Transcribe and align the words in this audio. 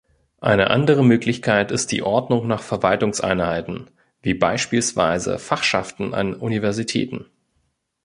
Eine 0.39 0.71
andere 0.71 1.05
Möglichkeit 1.05 1.69
ist 1.71 1.91
die 1.91 2.01
Ordnung 2.01 2.47
nach 2.47 2.63
Verwaltungseinheiten 2.63 3.91
wie 4.23 4.33
beispielsweise 4.33 5.37
Fachschaften 5.37 6.15
an 6.15 6.33
Universitäten. 6.33 7.27